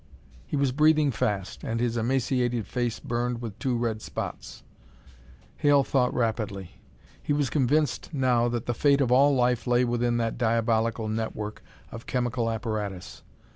He 0.47 0.55
was 0.57 0.71
breathing 0.71 1.11
fast, 1.11 1.63
and 1.63 1.79
his 1.79 1.95
emaciated 1.95 2.65
face 2.65 2.99
burned 2.99 3.39
with 3.39 3.59
two 3.59 3.77
red 3.77 4.01
spots. 4.01 4.63
Hale 5.57 5.83
thought 5.83 6.11
rapidly. 6.11 6.81
He 7.21 7.33
was 7.33 7.51
convinced 7.51 8.11
now 8.11 8.47
that 8.47 8.65
the 8.65 8.73
fate 8.73 8.99
of 9.01 9.11
all 9.11 9.35
life 9.35 9.67
lay 9.67 9.85
within 9.85 10.17
that 10.17 10.39
diabolical 10.39 11.07
network 11.07 11.61
of 11.91 12.07
chemical 12.07 12.49
apparatus. 12.49 13.21